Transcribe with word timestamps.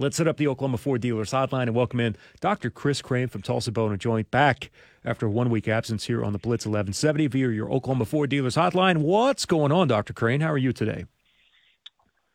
Let's 0.00 0.16
set 0.16 0.28
up 0.28 0.36
the 0.36 0.46
Oklahoma 0.46 0.78
Ford 0.78 1.00
Dealers 1.00 1.32
Hotline 1.32 1.62
and 1.62 1.74
welcome 1.74 1.98
in 1.98 2.14
Dr. 2.40 2.70
Chris 2.70 3.02
Crane 3.02 3.26
from 3.26 3.42
Tulsa 3.42 3.72
Bone 3.72 3.90
and 3.90 4.00
Joint 4.00 4.30
back 4.30 4.70
after 5.04 5.26
a 5.26 5.28
one 5.28 5.50
week 5.50 5.66
absence 5.66 6.04
here 6.04 6.24
on 6.24 6.32
the 6.32 6.38
Blitz 6.38 6.64
1170 6.64 7.26
via 7.26 7.48
your 7.48 7.68
Oklahoma 7.68 8.04
Ford 8.04 8.30
Dealers 8.30 8.54
Hotline. 8.54 8.98
What's 8.98 9.44
going 9.44 9.72
on, 9.72 9.88
Dr. 9.88 10.12
Crane? 10.12 10.40
How 10.40 10.52
are 10.52 10.58
you 10.58 10.72
today? 10.72 11.06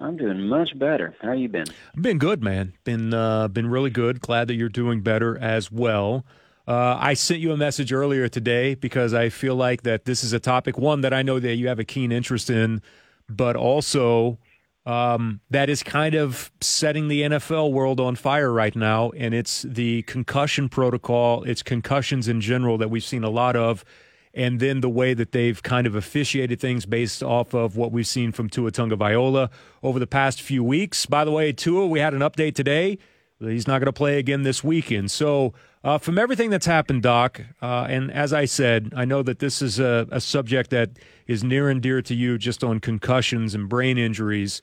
I'm 0.01 0.17
doing 0.17 0.41
much 0.41 0.77
better. 0.77 1.15
How 1.21 1.31
you 1.31 1.47
been? 1.47 1.63
Been 1.95 2.17
good, 2.17 2.43
man. 2.43 2.73
Been 2.83 3.13
uh, 3.13 3.47
been 3.47 3.69
really 3.69 3.89
good. 3.89 4.19
Glad 4.19 4.49
that 4.49 4.55
you're 4.55 4.67
doing 4.67 4.99
better 4.99 5.37
as 5.37 5.71
well. 5.71 6.25
Uh, 6.67 6.97
I 6.99 7.13
sent 7.13 7.39
you 7.39 7.53
a 7.53 7.57
message 7.57 7.93
earlier 7.93 8.27
today 8.27 8.75
because 8.75 9.13
I 9.13 9.29
feel 9.29 9.55
like 9.55 9.83
that 9.83 10.03
this 10.03 10.21
is 10.21 10.33
a 10.33 10.39
topic 10.39 10.77
one 10.77 10.99
that 10.99 11.13
I 11.13 11.21
know 11.21 11.39
that 11.39 11.55
you 11.55 11.69
have 11.69 11.79
a 11.79 11.85
keen 11.85 12.11
interest 12.11 12.49
in, 12.49 12.81
but 13.29 13.55
also 13.55 14.37
um, 14.85 15.39
that 15.49 15.69
is 15.69 15.81
kind 15.81 16.15
of 16.15 16.51
setting 16.59 17.07
the 17.07 17.21
NFL 17.21 17.71
world 17.71 17.99
on 17.99 18.15
fire 18.15 18.51
right 18.51 18.75
now, 18.75 19.11
and 19.11 19.33
it's 19.33 19.61
the 19.61 20.01
concussion 20.03 20.67
protocol. 20.67 21.43
It's 21.43 21.63
concussions 21.63 22.27
in 22.27 22.41
general 22.41 22.77
that 22.79 22.89
we've 22.89 23.03
seen 23.03 23.23
a 23.23 23.29
lot 23.29 23.55
of, 23.55 23.85
and 24.33 24.59
then 24.59 24.81
the 24.81 24.89
way 24.89 25.13
that 25.13 25.31
they've 25.31 25.61
kind 25.63 25.87
of 25.87 25.95
officiated 25.95 26.59
things 26.59 26.85
based 26.85 27.23
off 27.23 27.53
of 27.53 27.77
what 27.77 27.91
we've 27.91 28.07
seen 28.07 28.33
from 28.33 28.49
Tua 28.49 28.71
Tagovailoa 28.71 29.49
over 29.83 29.99
the 29.99 30.07
past 30.07 30.41
few 30.41 30.63
weeks. 30.63 31.05
By 31.05 31.23
the 31.23 31.31
way, 31.31 31.53
Tua, 31.53 31.87
we 31.87 31.99
had 31.99 32.13
an 32.13 32.21
update 32.21 32.55
today. 32.55 32.97
He's 33.39 33.67
not 33.67 33.79
going 33.79 33.87
to 33.87 33.93
play 33.93 34.19
again 34.19 34.43
this 34.43 34.63
weekend. 34.63 35.11
So, 35.11 35.53
uh, 35.83 35.97
from 35.97 36.17
everything 36.17 36.49
that's 36.49 36.65
happened, 36.65 37.03
Doc, 37.03 37.41
uh, 37.61 37.85
and 37.89 38.11
as 38.11 38.31
I 38.31 38.45
said, 38.45 38.93
I 38.95 39.05
know 39.05 39.21
that 39.23 39.39
this 39.39 39.61
is 39.61 39.79
a, 39.79 40.07
a, 40.11 40.21
subject 40.21 40.69
that 40.69 40.91
is 41.27 41.43
near 41.43 41.69
and 41.69 41.81
dear 41.81 42.01
to 42.01 42.15
you 42.15 42.37
just 42.37 42.63
on 42.63 42.79
concussions 42.79 43.53
and 43.53 43.67
brain 43.67 43.97
injuries. 43.97 44.61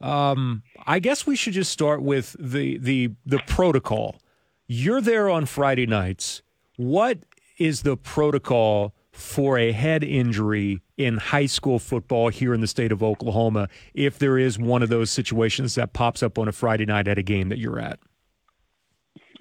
Um, 0.00 0.62
I 0.86 1.00
guess 1.00 1.26
we 1.26 1.34
should 1.34 1.54
just 1.54 1.72
start 1.72 2.02
with 2.02 2.36
the, 2.38 2.78
the, 2.78 3.10
the 3.26 3.40
protocol. 3.46 4.20
You're 4.66 5.00
there 5.00 5.28
on 5.28 5.46
Friday 5.46 5.86
nights. 5.86 6.42
What 6.76 7.18
is 7.58 7.82
the 7.82 7.96
protocol 7.96 8.94
for 9.12 9.58
a 9.58 9.72
head 9.72 10.04
injury 10.04 10.80
in 10.96 11.16
high 11.18 11.46
school 11.46 11.78
football 11.78 12.28
here 12.28 12.54
in 12.54 12.60
the 12.60 12.66
state 12.66 12.92
of 12.92 13.02
Oklahoma 13.02 13.68
if 13.92 14.18
there 14.18 14.38
is 14.38 14.58
one 14.58 14.82
of 14.82 14.88
those 14.88 15.10
situations 15.10 15.74
that 15.74 15.92
pops 15.92 16.22
up 16.22 16.38
on 16.38 16.48
a 16.48 16.52
Friday 16.52 16.86
night 16.86 17.08
at 17.08 17.18
a 17.18 17.22
game 17.22 17.48
that 17.48 17.58
you're 17.58 17.78
at? 17.78 17.98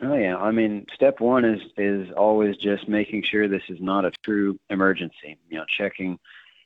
Oh 0.02 0.16
yeah, 0.16 0.38
I 0.38 0.52
mean, 0.52 0.86
step 0.94 1.19
one 1.19 1.44
is 1.44 1.61
is 1.78 2.09
always 2.16 2.55
just 2.55 2.88
making 2.88 3.23
sure 3.23 3.47
this 3.47 3.64
is 3.67 3.81
not 3.81 4.05
a 4.05 4.11
true 4.23 4.58
emergency. 4.69 5.38
You 5.50 5.58
know, 5.58 5.66
checking 5.67 6.19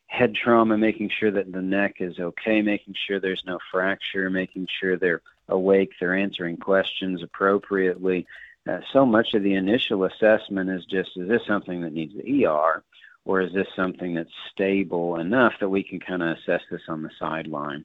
head 0.06 0.36
trauma, 0.36 0.78
making 0.78 1.09
sure 1.09 1.31
that 1.31 1.52
the 1.52 1.61
neck 1.61 1.95
is 2.00 2.20
okay, 2.20 2.61
making 2.61 2.94
sure 3.08 3.20
there's 3.20 3.44
no 3.48 3.58
fracture, 3.72 4.30
making 4.30 4.67
sure 4.80 4.98
they're 4.98 5.22
awake, 5.50 5.94
they're 6.00 6.16
answering 6.16 6.58
questions 6.58 7.23
appropriately. 7.23 8.28
Uh, 8.70 8.80
so 8.92 9.06
much 9.06 9.34
of 9.34 9.42
the 9.42 9.56
initial 9.56 10.04
assessment 10.04 10.70
is 10.70 10.86
just 10.86 11.17
is 11.17 11.28
this 11.28 11.42
something 11.48 11.81
that 11.81 11.94
needs 11.94 12.14
the 12.16 12.45
ER, 12.45 12.84
or 13.26 13.42
is 13.42 13.52
this 13.52 13.67
something 13.76 14.14
that's 14.14 14.30
stable 14.52 15.16
enough 15.16 15.54
that 15.59 15.70
we 15.70 15.81
can 15.81 16.00
kind 16.00 16.22
of 16.22 16.38
assess 16.38 16.61
this 16.70 16.84
on 16.88 17.02
the 17.02 17.09
sideline? 17.17 17.84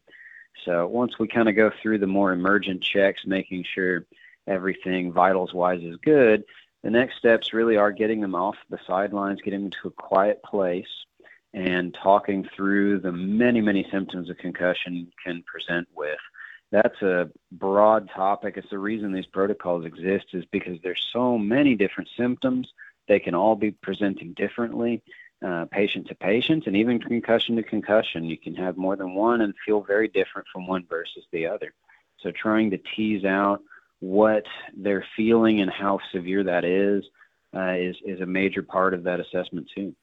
So 0.67 0.87
once 0.87 1.19
we 1.19 1.27
kind 1.27 1.49
of 1.49 1.57
go 1.57 1.71
through 1.81 1.99
the 1.99 2.07
more 2.07 2.33
emergent 2.33 2.83
checks, 2.83 3.23
making 3.25 3.65
sure 3.75 4.05
everything 4.49 5.13
vitals 5.13 5.53
wise 5.53 5.83
is 5.83 5.97
good, 6.05 6.45
the 6.83 6.91
next 6.91 7.17
steps 7.19 7.53
really 7.53 7.77
are 7.77 7.93
getting 7.93 8.21
them 8.21 8.35
off 8.35 8.57
the 8.71 8.79
sidelines, 8.87 9.41
getting 9.43 9.63
them 9.63 9.73
to 9.83 9.89
a 9.89 10.03
quiet 10.03 10.43
place, 10.43 10.87
and 11.55 11.97
talking 12.03 12.49
through 12.55 13.01
the 13.01 13.13
many, 13.13 13.61
many 13.61 13.87
symptoms 13.91 14.31
a 14.31 14.35
concussion 14.35 15.11
can 15.25 15.43
present 15.43 15.89
with. 15.95 16.19
That's 16.71 17.01
a 17.03 17.31
broad 17.51 18.11
topic. 18.15 18.57
It's 18.57 18.71
the 18.71 18.79
reason 18.79 19.13
these 19.13 19.27
protocols 19.27 19.87
exist 19.87 20.27
is 20.35 20.45
because 20.53 20.79
there's 20.83 21.09
so 21.13 21.39
many 21.39 21.75
different 21.75 22.11
symptoms. 22.17 22.69
They 23.09 23.19
can 23.19 23.35
all 23.35 23.57
be 23.57 23.71
presenting 23.71 24.35
differently, 24.35 25.03
uh, 25.45 25.65
patient 25.71 26.09
to 26.09 26.15
patient, 26.15 26.67
and 26.67 26.77
even 26.77 27.01
concussion 27.01 27.57
to 27.57 27.63
concussion. 27.63 28.25
You 28.25 28.37
can 28.37 28.55
have 28.55 28.77
more 28.77 28.97
than 28.97 29.14
one 29.14 29.41
and 29.41 29.55
feel 29.64 29.81
very 29.81 30.08
different 30.08 30.47
from 30.53 30.67
one 30.67 30.85
versus 30.89 31.25
the 31.33 31.47
other. 31.47 31.73
So 32.19 32.31
trying 32.31 32.70
to 32.70 32.79
tease 32.79 33.25
out 33.25 33.63
what 34.01 34.45
they're 34.77 35.05
feeling 35.17 35.61
and 35.61 35.70
how 35.70 35.98
severe 36.13 36.45
that 36.45 36.64
is 36.64 37.05
uh, 37.55 37.75
is 37.75 37.97
is 38.05 38.20
a 38.20 38.27
major 38.27 38.63
part 38.63 38.95
of 38.95 39.05
that 39.05 39.20
assessment 39.20 39.69
too. 39.75 39.95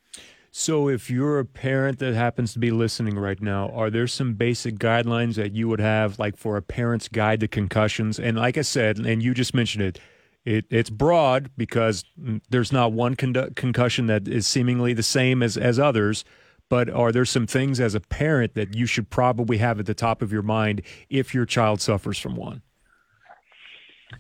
So, 0.58 0.88
if 0.88 1.10
you're 1.10 1.40
a 1.40 1.46
parent 1.46 2.00
that 2.00 2.14
happens 2.14 2.54
to 2.54 2.60
be 2.60 2.72
listening 2.72 3.20
right 3.20 3.42
now, 3.42 3.70
are 3.72 3.90
there 3.90 4.08
some 4.08 4.36
basic 4.36 4.76
guidelines 4.76 5.36
that 5.36 5.54
you 5.54 5.68
would 5.68 5.82
have, 5.82 6.18
like 6.18 6.38
for 6.38 6.56
a 6.56 6.62
parent's 6.62 7.10
guide 7.10 7.42
to 7.42 7.50
concussions? 7.50 8.20
And 8.20 8.38
like 8.38 8.58
I 8.58 8.62
said, 8.62 8.98
and 8.98 9.22
you 9.22 9.34
just 9.34 9.54
mentioned 9.54 9.84
it, 9.84 10.00
it 10.46 10.66
it's 10.70 10.90
broad 10.90 11.52
because 11.58 12.06
there's 12.50 12.72
not 12.72 12.94
one 12.94 13.16
con- 13.16 13.52
concussion 13.56 14.08
that 14.08 14.30
is 14.30 14.48
seemingly 14.48 14.94
the 14.94 15.04
same 15.04 15.44
as 15.44 15.58
as 15.58 15.78
others. 15.78 16.24
But 16.70 16.90
are 16.90 17.12
there 17.12 17.26
some 17.26 17.48
things 17.48 17.82
as 17.82 17.94
a 17.94 18.00
parent 18.00 18.56
that 18.56 18.74
you 18.74 18.86
should 18.86 19.10
probably 19.10 19.58
have 19.58 19.80
at 19.80 19.86
the 19.86 19.94
top 19.94 20.22
of 20.22 20.32
your 20.32 20.42
mind 20.42 20.82
if 21.10 21.34
your 21.34 21.46
child 21.46 21.82
suffers 21.82 22.18
from 22.18 22.36
one? 22.36 22.64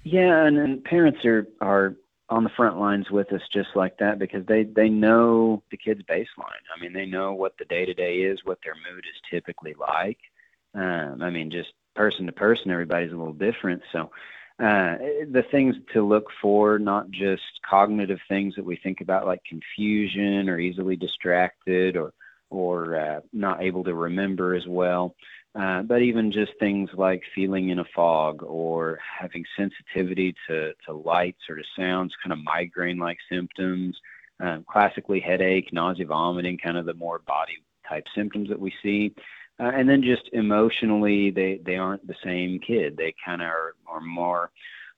Yeah, 0.03 0.45
and, 0.45 0.57
and 0.57 0.83
parents 0.83 1.23
are 1.25 1.47
are 1.61 1.95
on 2.29 2.43
the 2.43 2.49
front 2.49 2.79
lines 2.79 3.11
with 3.11 3.31
us 3.31 3.41
just 3.53 3.69
like 3.75 3.97
that 3.99 4.17
because 4.17 4.45
they 4.47 4.63
they 4.63 4.89
know 4.89 5.61
the 5.71 5.77
kid's 5.77 6.01
baseline. 6.03 6.63
I 6.75 6.81
mean, 6.81 6.93
they 6.93 7.05
know 7.05 7.33
what 7.33 7.57
the 7.57 7.65
day 7.65 7.85
to 7.85 7.93
day 7.93 8.17
is, 8.17 8.39
what 8.43 8.59
their 8.63 8.75
mood 8.75 9.05
is 9.05 9.21
typically 9.29 9.75
like. 9.79 10.17
Um, 10.73 11.21
I 11.21 11.29
mean, 11.29 11.51
just 11.51 11.73
person 11.95 12.25
to 12.25 12.31
person, 12.31 12.71
everybody's 12.71 13.11
a 13.11 13.15
little 13.15 13.33
different. 13.33 13.83
So, 13.91 14.11
uh, 14.59 14.97
the 15.31 15.45
things 15.51 15.75
to 15.93 16.05
look 16.05 16.27
for, 16.41 16.79
not 16.79 17.11
just 17.11 17.43
cognitive 17.69 18.19
things 18.27 18.55
that 18.55 18.65
we 18.65 18.75
think 18.77 19.01
about 19.01 19.27
like 19.27 19.43
confusion 19.43 20.49
or 20.49 20.59
easily 20.59 20.95
distracted 20.95 21.95
or 21.95 22.13
or 22.49 22.95
uh, 22.97 23.19
not 23.33 23.61
able 23.61 23.83
to 23.83 23.93
remember 23.93 24.55
as 24.55 24.65
well. 24.67 25.15
Uh, 25.57 25.81
but 25.83 26.01
even 26.01 26.33
just 26.33 26.51
things 26.59 26.89
like 26.95 27.23
feeling 27.33 27.69
in 27.69 27.79
a 27.79 27.85
fog 27.95 28.43
or 28.43 28.99
having 29.19 29.45
sensitivity 29.55 30.35
to, 30.47 30.73
to 30.85 30.93
lights 30.93 31.43
or 31.49 31.55
to 31.55 31.63
sounds, 31.77 32.13
kind 32.21 32.33
of 32.33 32.43
migraine 32.43 32.97
like 32.97 33.17
symptoms, 33.31 33.97
um, 34.41 34.65
classically 34.69 35.21
headache, 35.21 35.71
nausea, 35.71 36.05
vomiting, 36.05 36.57
kind 36.57 36.77
of 36.77 36.85
the 36.85 36.93
more 36.95 37.19
body 37.19 37.63
type 37.87 38.03
symptoms 38.13 38.49
that 38.49 38.59
we 38.59 38.73
see. 38.83 39.13
Uh, 39.57 39.71
and 39.73 39.87
then 39.87 40.03
just 40.03 40.29
emotionally, 40.33 41.31
they, 41.31 41.61
they 41.65 41.77
aren't 41.77 42.05
the 42.05 42.15
same 42.21 42.59
kid. 42.59 42.97
They 42.97 43.13
kind 43.23 43.41
of 43.41 43.47
are, 43.47 43.75
are 43.87 44.01
more 44.01 44.51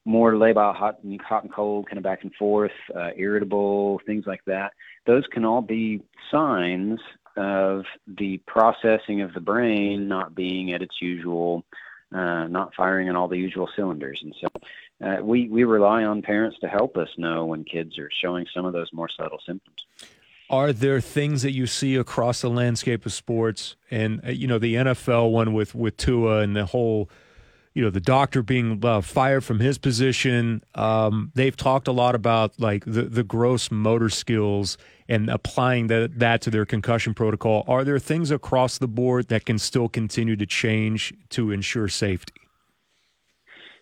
more 0.05 0.33
labile, 0.35 0.73
hot 0.73 1.03
and 1.03 1.19
hot 1.21 1.43
and 1.43 1.51
cold, 1.51 1.85
kind 1.85 1.97
of 1.97 2.03
back 2.03 2.23
and 2.23 2.33
forth, 2.35 2.71
uh, 2.95 3.09
irritable, 3.17 3.99
things 4.05 4.23
like 4.25 4.39
that. 4.45 4.71
Those 5.05 5.25
can 5.33 5.43
all 5.43 5.61
be 5.61 6.01
signs 6.31 6.97
of 7.37 7.85
the 8.07 8.37
processing 8.39 9.21
of 9.21 9.33
the 9.33 9.39
brain 9.39 10.07
not 10.07 10.35
being 10.35 10.73
at 10.73 10.81
its 10.81 11.01
usual, 11.01 11.63
uh, 12.13 12.47
not 12.47 12.73
firing 12.75 13.09
on 13.09 13.15
all 13.15 13.27
the 13.27 13.37
usual 13.37 13.69
cylinders. 13.75 14.21
And 14.23 14.35
so 14.41 14.47
uh, 15.05 15.23
we, 15.23 15.47
we 15.47 15.63
rely 15.63 16.03
on 16.03 16.21
parents 16.21 16.57
to 16.59 16.67
help 16.67 16.97
us 16.97 17.09
know 17.17 17.45
when 17.45 17.63
kids 17.63 17.97
are 17.97 18.09
showing 18.11 18.47
some 18.53 18.65
of 18.65 18.73
those 18.73 18.91
more 18.91 19.09
subtle 19.09 19.39
symptoms. 19.45 19.85
Are 20.49 20.73
there 20.73 21.01
things 21.01 21.41
that 21.41 21.51
you 21.51 21.67
see 21.67 21.95
across 21.95 22.41
the 22.41 22.49
landscape 22.49 23.05
of 23.05 23.13
sports 23.13 23.75
and, 23.91 24.21
uh, 24.25 24.31
you 24.31 24.47
know, 24.47 24.59
the 24.59 24.75
NFL 24.75 25.31
one 25.31 25.53
with, 25.53 25.75
with 25.75 25.97
Tua 25.97 26.39
and 26.39 26.55
the 26.55 26.65
whole– 26.65 27.09
you 27.77 27.83
know 27.83 27.91
the 27.91 28.01
doctor 28.01 28.41
being 28.41 28.83
uh, 28.83 29.01
fired 29.01 29.43
from 29.43 29.59
his 29.59 29.77
position. 29.77 30.63
Um, 30.73 31.31
they've 31.35 31.55
talked 31.55 31.87
a 31.87 31.91
lot 31.91 32.15
about 32.15 32.59
like 32.59 32.83
the 32.85 33.03
the 33.03 33.23
gross 33.23 33.69
motor 33.69 34.09
skills 34.09 34.79
and 35.07 35.29
applying 35.29 35.85
that 35.85 36.17
that 36.17 36.41
to 36.41 36.49
their 36.49 36.65
concussion 36.65 37.13
protocol. 37.13 37.63
Are 37.67 37.83
there 37.83 37.99
things 37.99 38.31
across 38.31 38.79
the 38.79 38.87
board 38.87 39.27
that 39.27 39.45
can 39.45 39.59
still 39.59 39.89
continue 39.89 40.35
to 40.37 40.45
change 40.47 41.13
to 41.29 41.51
ensure 41.51 41.87
safety? 41.87 42.33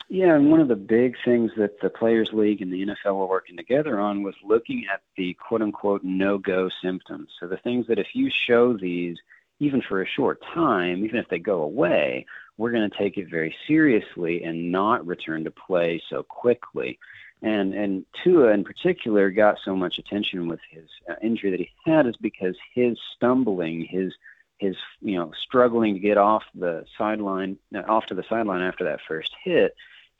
Yeah, 0.09 0.35
and 0.35 0.51
one 0.51 0.59
of 0.59 0.67
the 0.67 0.75
big 0.75 1.15
things 1.23 1.51
that 1.55 1.79
the 1.79 1.89
Players 1.89 2.31
League 2.33 2.61
and 2.61 2.73
the 2.73 2.85
NFL 2.87 3.15
were 3.15 3.27
working 3.27 3.55
together 3.55 3.97
on 3.97 4.23
was 4.23 4.35
looking 4.43 4.83
at 4.93 5.03
the 5.15 5.35
quote 5.35 5.61
unquote 5.61 6.03
no 6.03 6.37
go 6.37 6.69
symptoms. 6.83 7.29
So 7.39 7.47
the 7.47 7.57
things 7.63 7.87
that 7.87 7.97
if 7.97 8.07
you 8.13 8.29
show 8.45 8.73
these, 8.73 9.15
even 9.59 9.81
for 9.81 10.01
a 10.01 10.05
short 10.05 10.43
time, 10.53 11.05
even 11.05 11.17
if 11.17 11.29
they 11.29 11.39
go 11.39 11.61
away, 11.61 12.25
we're 12.57 12.71
going 12.71 12.89
to 12.89 12.97
take 12.97 13.17
it 13.17 13.29
very 13.29 13.55
seriously 13.67 14.43
and 14.43 14.71
not 14.71 15.05
return 15.05 15.43
to 15.43 15.51
play 15.51 16.01
so 16.09 16.23
quickly. 16.23 16.99
And 17.41 17.73
and 17.73 18.05
Tua 18.23 18.51
in 18.51 18.63
particular 18.63 19.29
got 19.29 19.59
so 19.63 19.75
much 19.75 19.99
attention 19.99 20.47
with 20.47 20.61
his 20.69 20.89
uh, 21.09 21.15
injury 21.21 21.51
that 21.51 21.59
he 21.59 21.69
had 21.85 22.07
is 22.07 22.15
because 22.15 22.55
his 22.73 22.97
stumbling, 23.15 23.85
his 23.85 24.13
his 24.57 24.75
you 25.01 25.17
know 25.17 25.31
struggling 25.37 25.93
to 25.93 25.99
get 25.99 26.17
off 26.17 26.43
the 26.55 26.85
sideline, 26.97 27.57
uh, 27.75 27.83
off 27.87 28.05
to 28.07 28.15
the 28.15 28.23
sideline 28.29 28.61
after 28.61 28.85
that 28.85 29.01
first 29.07 29.31
hit. 29.43 29.75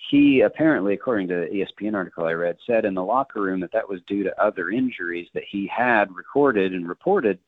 He 0.10 0.42
apparently, 0.42 0.94
according 0.94 1.30
to 1.30 1.36
the 1.36 1.48
ESPN 1.48 1.96
article 1.96 2.26
I 2.26 2.34
read, 2.34 2.58
said 2.68 2.84
in 2.84 2.94
the 2.94 3.04
locker 3.04 3.42
room 3.42 3.62
that 3.62 3.72
that 3.72 3.90
was 3.90 4.02
due 4.02 4.24
to 4.24 4.44
other 4.44 4.70
injuries 4.70 5.30
that 5.34 5.46
he 5.50 5.68
had 5.68 6.14
recorded 6.14 6.74
and 6.74 6.88
reported 6.88 7.40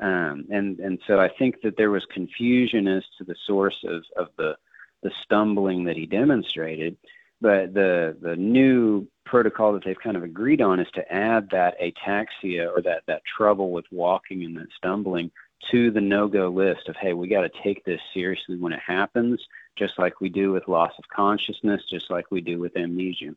um, 0.00 0.46
and 0.50 0.78
and 0.80 0.98
so 1.06 1.20
I 1.20 1.28
think 1.28 1.62
that 1.62 1.76
there 1.76 1.90
was 1.90 2.04
confusion 2.06 2.88
as 2.88 3.04
to 3.18 3.24
the 3.24 3.36
source 3.46 3.84
of, 3.84 4.04
of 4.16 4.28
the 4.36 4.56
the 5.02 5.12
stumbling 5.22 5.84
that 5.84 5.96
he 5.96 6.06
demonstrated. 6.06 6.96
But 7.40 7.74
the 7.74 8.16
the 8.20 8.36
new 8.36 9.06
protocol 9.24 9.72
that 9.72 9.84
they've 9.84 9.98
kind 9.98 10.16
of 10.16 10.22
agreed 10.22 10.60
on 10.60 10.80
is 10.80 10.90
to 10.94 11.12
add 11.12 11.50
that 11.50 11.76
ataxia 11.80 12.70
or 12.74 12.82
that 12.82 13.02
that 13.06 13.22
trouble 13.24 13.72
with 13.72 13.86
walking 13.90 14.44
and 14.44 14.56
that 14.56 14.68
stumbling 14.76 15.30
to 15.70 15.90
the 15.90 16.00
no-go 16.00 16.48
list 16.48 16.88
of 16.88 16.96
hey, 16.96 17.12
we 17.12 17.28
got 17.28 17.42
to 17.42 17.62
take 17.62 17.84
this 17.84 18.00
seriously 18.12 18.56
when 18.56 18.72
it 18.72 18.80
happens, 18.84 19.40
just 19.76 19.98
like 19.98 20.20
we 20.20 20.28
do 20.28 20.52
with 20.52 20.68
loss 20.68 20.92
of 20.98 21.04
consciousness, 21.08 21.82
just 21.88 22.10
like 22.10 22.30
we 22.30 22.40
do 22.40 22.58
with 22.58 22.76
amnesia. 22.76 23.34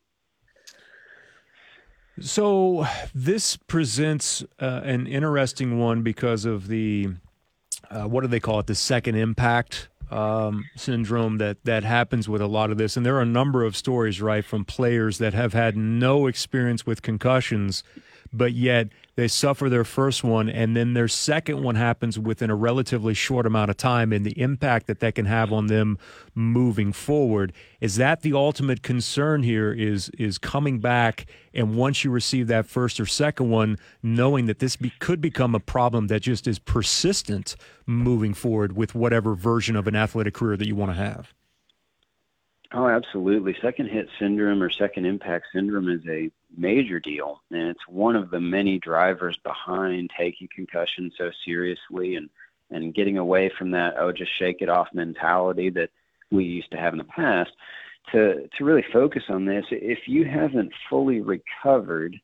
So 2.22 2.88
this 3.14 3.58
presents 3.58 4.44
uh, 4.60 4.82
an 4.84 5.06
interesting 5.08 5.78
one 5.80 6.02
because 6.02 6.46
of 6.46 6.68
the 6.68 7.10
uh, 7.90 8.06
what 8.06 8.22
do 8.22 8.28
they 8.28 8.40
call 8.40 8.60
it? 8.60 8.68
The 8.68 8.76
second 8.76 9.16
impact 9.16 9.90
um, 10.10 10.66
syndrome 10.76 11.38
that 11.40 11.64
that 11.66 11.84
happens 11.84 12.30
with 12.30 12.42
a 12.42 12.48
lot 12.48 12.72
of 12.72 12.78
this, 12.78 12.96
and 12.96 13.06
there 13.06 13.16
are 13.16 13.22
a 13.22 13.26
number 13.26 13.64
of 13.64 13.76
stories, 13.76 14.22
right, 14.22 14.46
from 14.46 14.66
players 14.66 15.18
that 15.18 15.34
have 15.34 15.54
had 15.54 15.76
no 15.76 16.28
experience 16.28 16.86
with 16.86 17.02
concussions, 17.02 17.84
but 18.33 18.54
yet 18.54 18.89
they 19.16 19.27
suffer 19.27 19.69
their 19.69 19.83
first 19.83 20.24
one, 20.24 20.50
and 20.50 20.75
then 20.75 20.94
their 20.94 21.07
second 21.07 21.63
one 21.63 21.75
happens 21.75 22.19
within 22.19 22.50
a 22.50 22.56
relatively 22.56 23.13
short 23.13 23.45
amount 23.45 23.69
of 23.69 23.77
time, 23.77 24.12
and 24.12 24.25
the 24.25 24.39
impact 24.39 24.88
that 24.88 25.00
that 25.00 25.16
can 25.16 25.25
have 25.25 25.54
on 25.54 25.68
them 25.68 25.98
moving 26.33 26.92
forward. 26.92 27.54
Is 27.80 27.95
that 27.95 28.22
the 28.22 28.33
ultimate 28.33 28.83
concern 28.83 29.44
here? 29.44 29.72
Is 29.72 30.10
is 30.18 30.38
coming 30.38 30.80
back, 30.80 31.27
and 31.54 31.75
once 31.75 32.04
you 32.04 32.12
receive 32.12 32.48
that 32.48 32.66
first 32.66 33.00
or 33.00 33.06
second 33.06 33.50
one, 33.50 33.77
knowing 34.04 34.48
that 34.48 34.60
this 34.60 34.75
be, 34.75 34.92
could 35.00 35.21
become 35.21 35.56
a 35.56 35.60
problem 35.60 36.07
that 36.07 36.21
just 36.21 36.48
is 36.48 36.60
persistent 36.60 37.56
moving 37.86 38.33
forward 38.33 38.75
with 38.75 38.95
whatever 38.95 39.36
version 39.36 39.75
of 39.75 39.88
an 39.88 39.95
athletic 39.95 40.33
career 40.33 40.57
that 40.57 40.68
you 40.68 40.75
want 40.75 40.92
to 40.92 40.95
have. 40.95 41.33
Oh, 42.74 42.88
absolutely. 42.89 43.56
Second 43.62 43.88
hit 43.88 44.10
syndrome 44.19 44.62
or 44.62 44.69
second 44.69 45.06
impact 45.06 45.45
syndrome 45.54 45.88
is 45.88 46.01
a 46.10 46.30
major 46.57 47.00
deal, 47.00 47.42
and 47.52 47.69
it's 47.69 47.88
one 47.88 48.16
of 48.16 48.30
the 48.30 48.40
many 48.40 48.80
drivers 48.80 49.38
behind 49.44 50.12
taking 50.18 50.48
concussion 50.54 51.12
so 51.18 51.31
seriously 51.44 52.16
and 52.16 52.30
and 52.72 52.96
getting 52.96 53.18
away 53.19 53.50
from 53.50 53.72
that 53.72 53.96
oh 54.00 54.12
just 54.12 54.36
shake 54.38 54.62
it 54.62 54.69
off 54.69 54.88
mentality 54.94 55.69
that 55.69 55.92
we 56.31 56.44
used 56.46 56.72
to 56.72 56.78
have 56.78 56.94
in 56.94 56.98
the 56.98 57.04
past. 57.04 57.52
To 58.12 58.48
to 58.57 58.66
really 58.66 58.86
focus 58.94 59.24
on 59.30 59.46
this 59.46 59.66
if 59.72 60.07
you 60.07 60.25
haven't 60.25 60.74
fully 60.90 61.22
recovered 61.22 62.19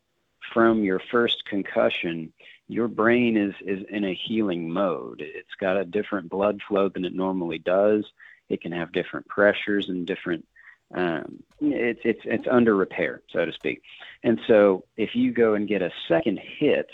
from 0.54 0.84
your 0.84 1.00
first 1.12 1.46
concussion 1.46 2.34
your 2.72 2.88
brain 2.88 3.36
is 3.36 3.54
is 3.66 3.86
in 3.90 4.06
a 4.06 4.14
healing 4.14 4.72
mode. 4.72 5.20
It's 5.20 5.56
got 5.60 5.76
a 5.76 5.84
different 5.84 6.30
blood 6.30 6.62
flow 6.66 6.88
than 6.88 7.04
it 7.04 7.14
normally 7.14 7.60
does. 7.60 8.06
It 8.48 8.62
can 8.62 8.72
have 8.72 8.94
different 8.94 9.28
pressures 9.28 9.90
and 9.90 10.08
different 10.08 10.48
um, 10.94 11.44
it's 11.60 12.02
it's 12.04 12.22
it's 12.26 12.48
under 12.50 12.76
repair, 12.76 13.22
so 13.32 13.46
to 13.46 13.54
speak. 13.54 13.82
And 14.24 14.40
so 14.48 14.84
if 14.98 15.16
you 15.16 15.32
go 15.32 15.54
and 15.54 15.68
get 15.68 15.82
a 15.82 15.92
second 16.08 16.40
hit 16.60 16.90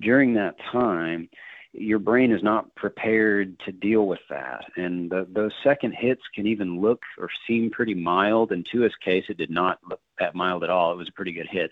during 0.00 0.34
that 0.34 0.56
time, 0.72 1.28
your 1.72 1.98
brain 1.98 2.32
is 2.32 2.42
not 2.42 2.74
prepared 2.74 3.58
to 3.60 3.72
deal 3.72 4.06
with 4.06 4.20
that. 4.28 4.64
And 4.76 5.10
the, 5.10 5.26
those 5.30 5.52
second 5.62 5.94
hits 5.94 6.22
can 6.34 6.46
even 6.46 6.80
look 6.80 7.02
or 7.18 7.28
seem 7.46 7.70
pretty 7.70 7.94
mild. 7.94 8.52
In 8.52 8.64
Tua's 8.64 8.94
case, 9.04 9.24
it 9.28 9.36
did 9.38 9.50
not 9.50 9.78
look 9.88 10.00
that 10.18 10.34
mild 10.34 10.64
at 10.64 10.70
all. 10.70 10.92
It 10.92 10.98
was 10.98 11.08
a 11.08 11.12
pretty 11.12 11.32
good 11.32 11.48
hit. 11.48 11.70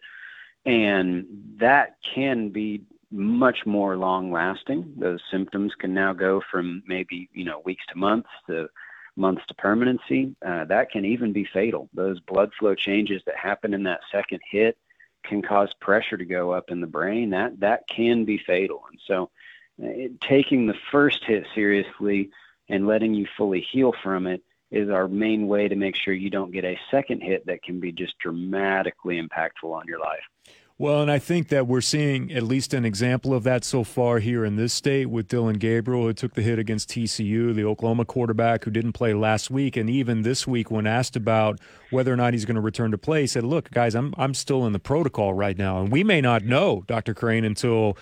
And 0.64 1.26
that 1.58 1.96
can 2.14 2.50
be 2.50 2.82
much 3.10 3.64
more 3.64 3.96
long 3.96 4.30
lasting. 4.30 4.92
Those 4.98 5.20
symptoms 5.30 5.72
can 5.78 5.94
now 5.94 6.12
go 6.12 6.42
from 6.50 6.82
maybe, 6.86 7.28
you 7.32 7.44
know, 7.44 7.62
weeks 7.64 7.84
to 7.88 7.98
months 7.98 8.28
to 8.48 8.68
months 9.18 9.42
to 9.48 9.54
permanency. 9.54 10.34
Uh, 10.44 10.64
that 10.64 10.90
can 10.90 11.04
even 11.04 11.32
be 11.32 11.44
fatal. 11.44 11.88
Those 11.92 12.20
blood 12.20 12.52
flow 12.58 12.74
changes 12.74 13.22
that 13.26 13.36
happen 13.36 13.74
in 13.74 13.82
that 13.84 14.00
second 14.10 14.40
hit 14.48 14.78
can 15.24 15.42
cause 15.42 15.72
pressure 15.80 16.16
to 16.16 16.24
go 16.24 16.52
up 16.52 16.70
in 16.70 16.80
the 16.80 16.86
brain. 16.86 17.30
That 17.30 17.60
that 17.60 17.88
can 17.88 18.24
be 18.24 18.38
fatal. 18.38 18.82
And 18.90 19.00
so, 19.06 19.30
uh, 19.82 20.08
taking 20.20 20.66
the 20.66 20.76
first 20.90 21.24
hit 21.24 21.46
seriously 21.54 22.30
and 22.68 22.86
letting 22.86 23.14
you 23.14 23.26
fully 23.36 23.60
heal 23.60 23.92
from 24.02 24.26
it 24.26 24.42
is 24.70 24.90
our 24.90 25.08
main 25.08 25.48
way 25.48 25.66
to 25.66 25.76
make 25.76 25.96
sure 25.96 26.12
you 26.12 26.30
don't 26.30 26.52
get 26.52 26.64
a 26.64 26.78
second 26.90 27.22
hit 27.22 27.46
that 27.46 27.62
can 27.62 27.80
be 27.80 27.90
just 27.90 28.18
dramatically 28.18 29.20
impactful 29.20 29.70
on 29.70 29.86
your 29.86 29.98
life. 29.98 30.24
Well, 30.80 31.02
and 31.02 31.10
I 31.10 31.18
think 31.18 31.48
that 31.48 31.66
we're 31.66 31.80
seeing 31.80 32.32
at 32.32 32.44
least 32.44 32.72
an 32.72 32.84
example 32.84 33.34
of 33.34 33.42
that 33.42 33.64
so 33.64 33.82
far 33.82 34.20
here 34.20 34.44
in 34.44 34.54
this 34.54 34.72
state 34.72 35.06
with 35.06 35.26
Dillon 35.26 35.58
Gabriel, 35.58 36.04
who 36.04 36.12
took 36.12 36.34
the 36.34 36.40
hit 36.40 36.60
against 36.60 36.88
TCU, 36.90 37.52
the 37.52 37.64
Oklahoma 37.64 38.04
quarterback 38.04 38.64
who 38.64 38.70
didn't 38.70 38.92
play 38.92 39.12
last 39.12 39.50
week, 39.50 39.76
and 39.76 39.90
even 39.90 40.22
this 40.22 40.46
week 40.46 40.70
when 40.70 40.86
asked 40.86 41.16
about 41.16 41.58
whether 41.90 42.12
or 42.12 42.16
not 42.16 42.32
he's 42.32 42.44
going 42.44 42.54
to 42.54 42.60
return 42.60 42.92
to 42.92 42.98
play, 42.98 43.22
he 43.22 43.26
said, 43.26 43.42
"Look, 43.42 43.72
guys, 43.72 43.96
I'm 43.96 44.14
I'm 44.16 44.34
still 44.34 44.64
in 44.66 44.72
the 44.72 44.78
protocol 44.78 45.34
right 45.34 45.58
now, 45.58 45.80
and 45.80 45.90
we 45.90 46.04
may 46.04 46.20
not 46.20 46.44
know, 46.44 46.84
Dr. 46.86 47.12
Crane, 47.12 47.44
until." 47.44 47.98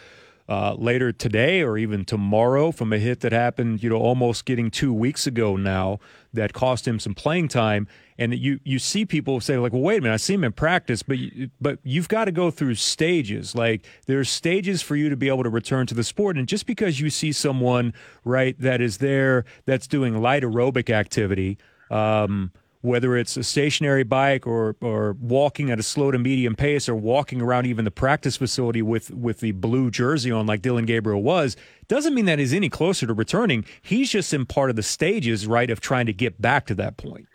Uh, 0.48 0.74
later 0.78 1.12
today 1.12 1.62
or 1.62 1.76
even 1.76 2.04
tomorrow 2.04 2.70
from 2.70 2.92
a 2.92 2.98
hit 2.98 3.20
that 3.20 3.32
happened, 3.32 3.82
you 3.82 3.90
know, 3.90 3.96
almost 3.96 4.44
getting 4.44 4.70
two 4.70 4.92
weeks 4.92 5.26
ago 5.26 5.56
now 5.56 5.98
that 6.32 6.52
cost 6.52 6.86
him 6.86 7.00
some 7.00 7.14
playing 7.14 7.48
time. 7.48 7.88
And 8.18 8.34
you 8.34 8.60
you 8.64 8.78
see 8.78 9.04
people 9.04 9.40
say 9.40 9.58
like, 9.58 9.72
well, 9.72 9.82
wait 9.82 9.98
a 9.98 10.02
minute, 10.02 10.14
I 10.14 10.18
see 10.18 10.34
him 10.34 10.44
in 10.44 10.52
practice, 10.52 11.02
but 11.02 11.18
you, 11.18 11.50
but 11.60 11.78
you've 11.82 12.08
got 12.08 12.26
to 12.26 12.32
go 12.32 12.50
through 12.50 12.76
stages. 12.76 13.54
Like 13.54 13.84
there's 14.06 14.30
stages 14.30 14.82
for 14.82 14.96
you 14.96 15.08
to 15.08 15.16
be 15.16 15.28
able 15.28 15.42
to 15.42 15.50
return 15.50 15.86
to 15.88 15.94
the 15.94 16.04
sport. 16.04 16.36
And 16.36 16.46
just 16.46 16.66
because 16.66 17.00
you 17.00 17.10
see 17.10 17.32
someone 17.32 17.92
right 18.24 18.58
that 18.60 18.80
is 18.80 18.98
there 18.98 19.44
that's 19.64 19.86
doing 19.86 20.20
light 20.20 20.42
aerobic 20.42 20.90
activity. 20.90 21.58
Um, 21.90 22.52
whether 22.86 23.16
it's 23.16 23.36
a 23.36 23.42
stationary 23.42 24.04
bike 24.04 24.46
or 24.46 24.76
or 24.80 25.16
walking 25.20 25.70
at 25.70 25.78
a 25.78 25.82
slow 25.82 26.10
to 26.10 26.18
medium 26.18 26.54
pace 26.54 26.88
or 26.88 26.94
walking 26.94 27.42
around 27.42 27.66
even 27.66 27.84
the 27.84 27.90
practice 27.90 28.36
facility 28.36 28.80
with 28.80 29.10
with 29.10 29.40
the 29.40 29.52
blue 29.52 29.90
jersey 29.90 30.30
on 30.30 30.46
like 30.46 30.62
Dillon 30.62 30.86
Gabriel 30.86 31.22
was 31.22 31.56
doesn't 31.88 32.14
mean 32.14 32.24
that 32.26 32.38
he's 32.38 32.54
any 32.54 32.68
closer 32.68 33.06
to 33.06 33.12
returning. 33.12 33.64
He's 33.82 34.10
just 34.10 34.32
in 34.32 34.46
part 34.46 34.70
of 34.70 34.76
the 34.76 34.82
stages 34.82 35.46
right 35.46 35.68
of 35.68 35.80
trying 35.80 36.06
to 36.06 36.12
get 36.12 36.40
back 36.40 36.66
to 36.66 36.74
that 36.76 36.96
point. 36.96 37.26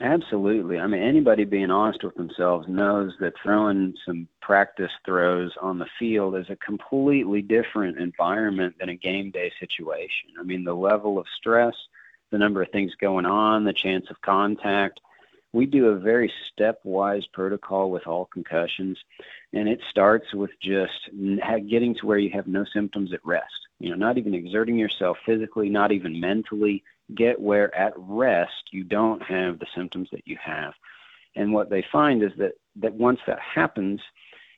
Absolutely. 0.00 0.78
I 0.78 0.86
mean 0.88 1.02
anybody 1.02 1.44
being 1.44 1.70
honest 1.70 2.02
with 2.02 2.16
themselves 2.16 2.66
knows 2.68 3.12
that 3.20 3.32
throwing 3.42 3.94
some 4.04 4.28
practice 4.42 4.90
throws 5.04 5.52
on 5.62 5.78
the 5.78 5.86
field 5.98 6.36
is 6.36 6.50
a 6.50 6.56
completely 6.56 7.42
different 7.42 7.98
environment 7.98 8.74
than 8.78 8.88
a 8.88 8.96
game 8.96 9.30
day 9.30 9.52
situation. 9.60 10.30
I 10.38 10.42
mean 10.42 10.64
the 10.64 10.74
level 10.74 11.18
of 11.18 11.26
stress 11.38 11.74
the 12.30 12.38
number 12.38 12.62
of 12.62 12.70
things 12.70 12.94
going 13.00 13.26
on, 13.26 13.64
the 13.64 13.72
chance 13.72 14.06
of 14.10 14.20
contact. 14.20 15.00
We 15.52 15.66
do 15.66 15.86
a 15.86 15.96
very 15.96 16.32
stepwise 16.50 17.24
protocol 17.32 17.90
with 17.90 18.06
all 18.06 18.26
concussions, 18.26 18.98
and 19.52 19.68
it 19.68 19.80
starts 19.88 20.34
with 20.34 20.50
just 20.60 21.08
getting 21.68 21.94
to 21.94 22.06
where 22.06 22.18
you 22.18 22.30
have 22.30 22.46
no 22.46 22.64
symptoms 22.74 23.12
at 23.12 23.24
rest. 23.24 23.54
You 23.78 23.90
know, 23.90 23.96
not 23.96 24.18
even 24.18 24.34
exerting 24.34 24.76
yourself 24.76 25.18
physically, 25.24 25.68
not 25.68 25.92
even 25.92 26.20
mentally. 26.20 26.82
Get 27.14 27.40
where 27.40 27.74
at 27.74 27.94
rest 27.96 28.64
you 28.72 28.84
don't 28.84 29.22
have 29.22 29.58
the 29.58 29.66
symptoms 29.74 30.08
that 30.12 30.26
you 30.26 30.36
have. 30.42 30.74
And 31.36 31.52
what 31.52 31.70
they 31.70 31.84
find 31.92 32.22
is 32.22 32.32
that, 32.38 32.54
that 32.76 32.94
once 32.94 33.20
that 33.26 33.38
happens, 33.38 34.00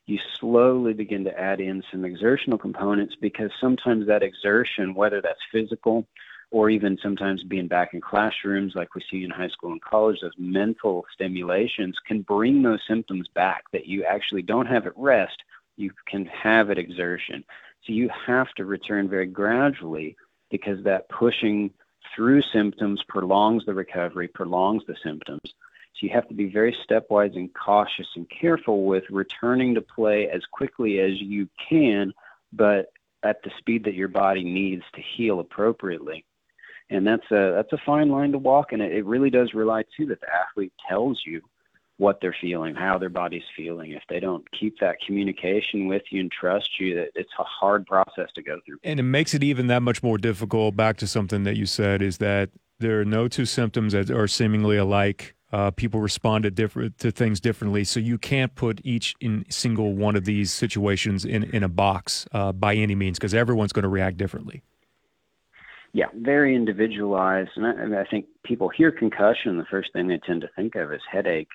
you 0.06 0.18
slowly 0.40 0.94
begin 0.94 1.24
to 1.24 1.38
add 1.38 1.60
in 1.60 1.82
some 1.92 2.04
exertional 2.04 2.56
components 2.56 3.14
because 3.20 3.50
sometimes 3.60 4.06
that 4.06 4.22
exertion, 4.22 4.94
whether 4.94 5.20
that's 5.20 5.40
physical 5.52 6.06
or 6.50 6.70
even 6.70 6.98
sometimes 7.02 7.42
being 7.44 7.68
back 7.68 7.92
in 7.92 8.00
classrooms 8.00 8.74
like 8.74 8.94
we 8.94 9.02
see 9.10 9.24
in 9.24 9.30
high 9.30 9.48
school 9.48 9.72
and 9.72 9.82
college, 9.82 10.20
those 10.22 10.32
mental 10.38 11.04
stimulations 11.12 11.96
can 12.06 12.22
bring 12.22 12.62
those 12.62 12.80
symptoms 12.88 13.28
back 13.34 13.64
that 13.72 13.86
you 13.86 14.04
actually 14.04 14.42
don't 14.42 14.66
have 14.66 14.86
at 14.86 14.96
rest, 14.96 15.36
you 15.76 15.90
can 16.06 16.24
have 16.26 16.70
at 16.70 16.78
exertion. 16.78 17.44
So 17.84 17.92
you 17.92 18.08
have 18.26 18.52
to 18.54 18.64
return 18.64 19.08
very 19.08 19.26
gradually 19.26 20.16
because 20.50 20.82
that 20.84 21.08
pushing 21.10 21.70
through 22.14 22.40
symptoms 22.42 23.02
prolongs 23.08 23.66
the 23.66 23.74
recovery, 23.74 24.28
prolongs 24.28 24.82
the 24.86 24.96
symptoms. 25.02 25.42
So 25.44 26.06
you 26.06 26.10
have 26.10 26.28
to 26.28 26.34
be 26.34 26.48
very 26.48 26.74
stepwise 26.88 27.36
and 27.36 27.52
cautious 27.52 28.08
and 28.16 28.28
careful 28.30 28.84
with 28.84 29.04
returning 29.10 29.74
to 29.74 29.82
play 29.82 30.30
as 30.30 30.42
quickly 30.50 31.00
as 31.00 31.20
you 31.20 31.48
can, 31.68 32.14
but 32.52 32.86
at 33.22 33.42
the 33.42 33.50
speed 33.58 33.84
that 33.84 33.94
your 33.94 34.08
body 34.08 34.44
needs 34.44 34.84
to 34.94 35.02
heal 35.02 35.40
appropriately 35.40 36.24
and 36.90 37.06
that's 37.06 37.30
a 37.30 37.52
that's 37.54 37.72
a 37.72 37.78
fine 37.84 38.10
line 38.10 38.32
to 38.32 38.38
walk 38.38 38.72
and 38.72 38.82
it, 38.82 38.92
it 38.92 39.04
really 39.04 39.30
does 39.30 39.54
rely 39.54 39.82
too 39.96 40.06
that 40.06 40.20
the 40.20 40.26
athlete 40.32 40.72
tells 40.88 41.22
you 41.26 41.42
what 41.98 42.20
they're 42.20 42.36
feeling 42.40 42.74
how 42.74 42.96
their 42.96 43.08
body's 43.08 43.42
feeling. 43.56 43.90
If 43.90 44.02
they 44.08 44.20
don't 44.20 44.48
keep 44.58 44.78
that 44.80 44.96
communication 45.04 45.88
with 45.88 46.02
you 46.10 46.20
and 46.20 46.32
trust 46.32 46.80
you 46.80 46.94
that 46.94 47.10
it's 47.14 47.30
a 47.38 47.44
hard 47.44 47.86
process 47.86 48.30
to 48.34 48.42
go 48.42 48.58
through. 48.64 48.78
And 48.84 48.98
it 48.98 49.04
makes 49.04 49.34
it 49.34 49.42
even 49.42 49.66
that 49.66 49.82
much 49.82 50.02
more 50.02 50.16
difficult 50.16 50.76
back 50.76 50.96
to 50.98 51.06
something 51.06 51.42
that 51.42 51.56
you 51.56 51.66
said 51.66 52.00
is 52.00 52.18
that 52.18 52.50
there 52.78 53.00
are 53.00 53.04
no 53.04 53.28
two 53.28 53.44
symptoms 53.44 53.92
that 53.92 54.10
are 54.10 54.28
seemingly 54.28 54.76
alike. 54.76 55.34
Uh, 55.50 55.70
people 55.72 56.00
respond 56.00 56.44
to 56.44 56.50
different 56.50 56.98
to 56.98 57.10
things 57.10 57.40
differently, 57.40 57.82
so 57.82 57.98
you 57.98 58.18
can't 58.18 58.54
put 58.54 58.80
each 58.84 59.14
in 59.20 59.44
single 59.48 59.94
one 59.94 60.14
of 60.14 60.24
these 60.24 60.52
situations 60.52 61.24
in 61.24 61.42
in 61.44 61.62
a 61.62 61.68
box 61.68 62.26
uh, 62.32 62.52
by 62.52 62.74
any 62.74 62.94
means 62.94 63.18
because 63.18 63.32
everyone's 63.34 63.72
going 63.72 63.82
to 63.82 63.88
react 63.88 64.18
differently. 64.18 64.62
Yeah, 65.98 66.10
very 66.14 66.54
individualized. 66.54 67.50
And 67.56 67.96
I, 67.96 68.02
I 68.02 68.04
think 68.04 68.26
people 68.44 68.68
hear 68.68 68.92
concussion, 68.92 69.58
the 69.58 69.64
first 69.64 69.92
thing 69.92 70.06
they 70.06 70.18
tend 70.18 70.42
to 70.42 70.50
think 70.54 70.76
of 70.76 70.92
is 70.92 71.02
headache. 71.10 71.48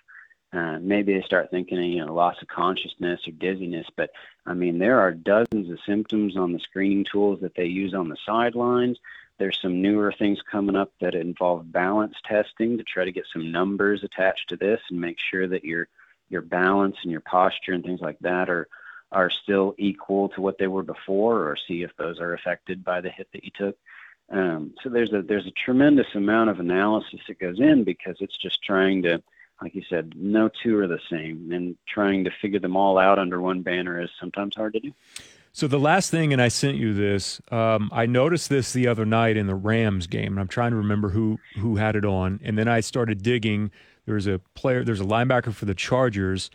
Uh, 0.51 0.79
maybe 0.81 1.13
they 1.13 1.21
start 1.21 1.49
thinking, 1.49 1.81
you 1.81 2.05
know, 2.05 2.13
loss 2.13 2.35
of 2.41 2.49
consciousness 2.49 3.21
or 3.25 3.31
dizziness. 3.31 3.87
But 3.95 4.09
I 4.45 4.53
mean, 4.53 4.79
there 4.79 4.99
are 4.99 5.13
dozens 5.13 5.71
of 5.71 5.79
symptoms 5.85 6.35
on 6.35 6.51
the 6.51 6.59
screening 6.59 7.05
tools 7.09 7.39
that 7.39 7.55
they 7.55 7.67
use 7.67 7.93
on 7.93 8.09
the 8.09 8.17
sidelines. 8.25 8.97
There's 9.37 9.61
some 9.61 9.81
newer 9.81 10.11
things 10.11 10.39
coming 10.51 10.75
up 10.75 10.91
that 10.99 11.15
involve 11.15 11.71
balance 11.71 12.15
testing 12.25 12.77
to 12.77 12.83
try 12.83 13.05
to 13.05 13.13
get 13.13 13.27
some 13.31 13.49
numbers 13.49 14.03
attached 14.03 14.49
to 14.49 14.57
this 14.57 14.81
and 14.89 14.99
make 14.99 15.19
sure 15.31 15.47
that 15.47 15.63
your 15.63 15.87
your 16.27 16.41
balance 16.41 16.97
and 17.03 17.13
your 17.13 17.21
posture 17.21 17.71
and 17.71 17.85
things 17.85 18.01
like 18.01 18.19
that 18.19 18.49
are 18.49 18.67
are 19.09 19.29
still 19.29 19.73
equal 19.77 20.27
to 20.29 20.41
what 20.41 20.57
they 20.57 20.67
were 20.67 20.83
before, 20.83 21.49
or 21.49 21.55
see 21.55 21.83
if 21.83 21.95
those 21.95 22.19
are 22.19 22.33
affected 22.33 22.83
by 22.83 22.99
the 22.99 23.09
hit 23.09 23.29
that 23.31 23.45
you 23.45 23.51
took. 23.55 23.77
Um, 24.31 24.73
so 24.81 24.89
there's 24.89 25.13
a 25.13 25.21
there's 25.21 25.45
a 25.45 25.51
tremendous 25.51 26.07
amount 26.15 26.49
of 26.49 26.59
analysis 26.59 27.19
that 27.27 27.39
goes 27.39 27.59
in 27.59 27.83
because 27.83 28.17
it's 28.19 28.37
just 28.37 28.63
trying 28.63 29.03
to, 29.03 29.21
like 29.61 29.75
you 29.75 29.83
said, 29.89 30.13
no 30.15 30.49
two 30.61 30.77
are 30.79 30.87
the 30.87 30.99
same, 31.09 31.51
and 31.51 31.77
trying 31.87 32.23
to 32.23 32.31
figure 32.41 32.59
them 32.59 32.75
all 32.75 32.97
out 32.97 33.19
under 33.19 33.41
one 33.41 33.61
banner 33.61 34.01
is 34.01 34.09
sometimes 34.19 34.55
hard 34.55 34.73
to 34.73 34.79
do. 34.79 34.91
So 35.55 35.67
the 35.67 35.79
last 35.79 36.09
thing, 36.09 36.33
and 36.33 36.41
I 36.41 36.47
sent 36.47 36.77
you 36.77 36.95
this. 36.95 37.39
Um, 37.51 37.91
I 37.93 38.07
noticed 38.07 38.49
this 38.49 38.73
the 38.73 38.87
other 38.87 39.05
night 39.05 39.37
in 39.37 39.45
the 39.45 39.55
Rams 39.55 40.07
game, 40.07 40.33
and 40.33 40.39
I'm 40.39 40.47
trying 40.47 40.71
to 40.71 40.77
remember 40.77 41.09
who 41.09 41.37
who 41.57 41.75
had 41.75 41.95
it 41.95 42.05
on. 42.05 42.39
And 42.43 42.57
then 42.57 42.67
I 42.67 42.79
started 42.79 43.21
digging. 43.21 43.69
There's 44.05 44.25
a 44.25 44.39
player, 44.55 44.83
there's 44.83 44.99
a 44.99 45.05
linebacker 45.05 45.53
for 45.53 45.65
the 45.65 45.75
Chargers, 45.75 46.49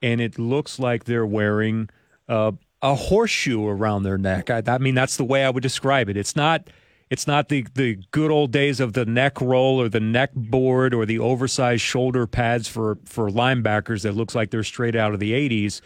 and 0.00 0.20
it 0.20 0.38
looks 0.38 0.78
like 0.78 1.04
they're 1.04 1.26
wearing 1.26 1.90
uh, 2.28 2.52
a 2.80 2.94
horseshoe 2.94 3.66
around 3.66 4.04
their 4.04 4.18
neck. 4.18 4.50
I, 4.50 4.62
I 4.66 4.78
mean, 4.78 4.94
that's 4.94 5.16
the 5.16 5.24
way 5.24 5.44
I 5.44 5.50
would 5.50 5.62
describe 5.62 6.08
it. 6.08 6.16
It's 6.16 6.36
not 6.36 6.68
it's 7.10 7.26
not 7.26 7.48
the, 7.48 7.66
the 7.74 7.98
good 8.10 8.30
old 8.30 8.50
days 8.50 8.80
of 8.80 8.92
the 8.92 9.04
neck 9.04 9.40
roll 9.40 9.80
or 9.80 9.88
the 9.88 10.00
neck 10.00 10.30
board 10.34 10.94
or 10.94 11.06
the 11.06 11.18
oversized 11.18 11.82
shoulder 11.82 12.26
pads 12.26 12.68
for, 12.68 12.98
for 13.04 13.28
linebackers 13.28 14.02
that 14.02 14.12
looks 14.12 14.34
like 14.34 14.50
they're 14.50 14.64
straight 14.64 14.96
out 14.96 15.14
of 15.14 15.20
the 15.20 15.32
80s. 15.32 15.80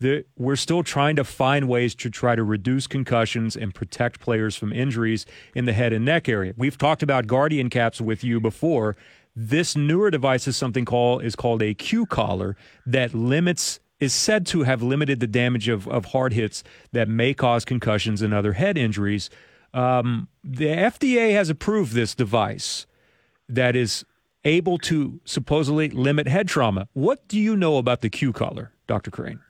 The, 0.00 0.24
we're 0.36 0.56
still 0.56 0.82
trying 0.82 1.16
to 1.16 1.24
find 1.24 1.68
ways 1.68 1.94
to 1.96 2.10
try 2.10 2.34
to 2.34 2.42
reduce 2.42 2.86
concussions 2.86 3.56
and 3.56 3.72
protect 3.72 4.20
players 4.20 4.56
from 4.56 4.72
injuries 4.72 5.24
in 5.54 5.64
the 5.64 5.72
head 5.72 5.92
and 5.92 6.04
neck 6.04 6.28
area. 6.28 6.52
We've 6.56 6.76
talked 6.76 7.02
about 7.02 7.26
Guardian 7.26 7.70
caps 7.70 8.00
with 8.00 8.24
you 8.24 8.40
before. 8.40 8.96
This 9.36 9.76
newer 9.76 10.10
device 10.10 10.46
is 10.48 10.56
something 10.56 10.84
called 10.84 11.24
is 11.24 11.36
called 11.36 11.62
a 11.62 11.74
Q 11.74 12.06
collar 12.06 12.56
that 12.86 13.14
limits 13.14 13.80
is 14.00 14.12
said 14.12 14.46
to 14.46 14.64
have 14.64 14.82
limited 14.82 15.20
the 15.20 15.26
damage 15.26 15.68
of, 15.68 15.88
of 15.88 16.06
hard 16.06 16.32
hits 16.32 16.62
that 16.92 17.08
may 17.08 17.32
cause 17.32 17.64
concussions 17.64 18.20
and 18.20 18.34
other 18.34 18.54
head 18.54 18.76
injuries. 18.76 19.30
Um, 19.74 20.28
the 20.44 20.66
FDA 20.66 21.32
has 21.32 21.50
approved 21.50 21.92
this 21.92 22.14
device 22.14 22.86
that 23.48 23.74
is 23.74 24.04
able 24.44 24.78
to 24.78 25.20
supposedly 25.24 25.88
limit 25.88 26.28
head 26.28 26.48
trauma. 26.48 26.88
What 26.92 27.26
do 27.28 27.38
you 27.38 27.56
know 27.56 27.78
about 27.78 28.00
the 28.00 28.08
Q 28.08 28.32
collar, 28.32 28.70
Dr. 28.86 29.10
Crane? 29.10 29.40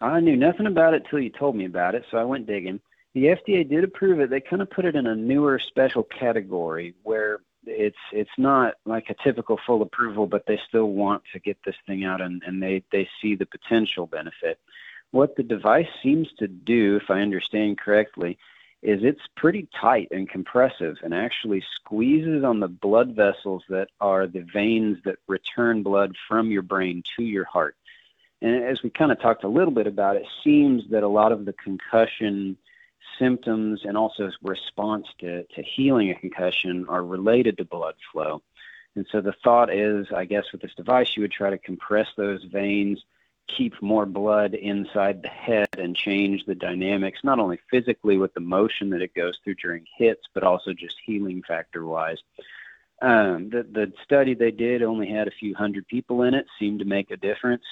I 0.00 0.20
knew 0.20 0.36
nothing 0.36 0.66
about 0.66 0.94
it 0.94 1.04
till 1.08 1.20
you 1.20 1.30
told 1.30 1.56
me 1.56 1.64
about 1.64 1.94
it, 1.94 2.04
so 2.10 2.18
I 2.18 2.24
went 2.24 2.46
digging. 2.46 2.80
The 3.14 3.24
FDA 3.24 3.68
did 3.68 3.82
approve 3.82 4.20
it. 4.20 4.30
They 4.30 4.40
kind 4.40 4.62
of 4.62 4.70
put 4.70 4.84
it 4.84 4.94
in 4.94 5.06
a 5.06 5.16
newer 5.16 5.58
special 5.58 6.04
category 6.04 6.94
where 7.02 7.40
it's 7.66 7.96
it's 8.12 8.30
not 8.38 8.74
like 8.84 9.10
a 9.10 9.24
typical 9.24 9.58
full 9.66 9.82
approval, 9.82 10.26
but 10.26 10.44
they 10.46 10.60
still 10.68 10.90
want 10.90 11.22
to 11.32 11.40
get 11.40 11.56
this 11.64 11.74
thing 11.86 12.04
out 12.04 12.20
and, 12.20 12.42
and 12.46 12.62
they, 12.62 12.84
they 12.92 13.08
see 13.20 13.34
the 13.34 13.46
potential 13.46 14.06
benefit. 14.06 14.58
What 15.10 15.36
the 15.36 15.42
device 15.42 15.88
seems 16.02 16.28
to 16.38 16.46
do, 16.46 16.96
if 17.02 17.10
I 17.10 17.20
understand 17.20 17.78
correctly, 17.78 18.38
is 18.82 19.02
it's 19.02 19.20
pretty 19.36 19.68
tight 19.80 20.08
and 20.10 20.28
compressive 20.28 20.96
and 21.02 21.12
actually 21.12 21.62
squeezes 21.74 22.44
on 22.44 22.60
the 22.60 22.68
blood 22.68 23.14
vessels 23.14 23.64
that 23.68 23.88
are 24.00 24.26
the 24.26 24.46
veins 24.52 24.98
that 25.04 25.18
return 25.26 25.82
blood 25.82 26.14
from 26.28 26.50
your 26.50 26.62
brain 26.62 27.02
to 27.16 27.22
your 27.24 27.44
heart. 27.44 27.76
And 28.40 28.62
as 28.64 28.82
we 28.82 28.90
kind 28.90 29.10
of 29.10 29.20
talked 29.20 29.42
a 29.42 29.48
little 29.48 29.72
bit 29.72 29.88
about, 29.88 30.16
it 30.16 30.26
seems 30.44 30.84
that 30.90 31.02
a 31.02 31.08
lot 31.08 31.32
of 31.32 31.44
the 31.44 31.54
concussion 31.54 32.56
symptoms 33.18 33.80
and 33.84 33.96
also 33.96 34.30
response 34.42 35.08
to, 35.18 35.42
to 35.42 35.62
healing 35.62 36.10
a 36.10 36.14
concussion 36.14 36.86
are 36.88 37.04
related 37.04 37.58
to 37.58 37.64
blood 37.64 37.94
flow. 38.12 38.42
And 38.94 39.06
so 39.10 39.20
the 39.20 39.34
thought 39.44 39.74
is, 39.74 40.06
I 40.14 40.24
guess, 40.24 40.44
with 40.52 40.60
this 40.60 40.74
device, 40.76 41.16
you 41.16 41.22
would 41.22 41.32
try 41.32 41.50
to 41.50 41.58
compress 41.58 42.06
those 42.16 42.44
veins 42.44 43.02
keep 43.56 43.80
more 43.82 44.06
blood 44.06 44.54
inside 44.54 45.22
the 45.22 45.28
head 45.28 45.68
and 45.78 45.96
change 45.96 46.44
the 46.44 46.54
dynamics, 46.54 47.20
not 47.24 47.38
only 47.38 47.58
physically 47.70 48.16
with 48.16 48.32
the 48.34 48.40
motion 48.40 48.90
that 48.90 49.02
it 49.02 49.14
goes 49.14 49.36
through 49.42 49.56
during 49.56 49.84
hits, 49.96 50.22
but 50.34 50.42
also 50.42 50.72
just 50.72 50.96
healing 51.04 51.42
factor 51.46 51.84
wise. 51.84 52.18
Um, 53.00 53.50
the, 53.50 53.66
the 53.70 53.92
study 54.04 54.34
they 54.34 54.50
did 54.50 54.82
only 54.82 55.08
had 55.08 55.28
a 55.28 55.38
few 55.38 55.54
hundred 55.54 55.86
people 55.86 56.22
in 56.22 56.34
it, 56.34 56.46
seemed 56.58 56.80
to 56.80 56.84
make 56.84 57.10
a 57.10 57.16
difference. 57.16 57.64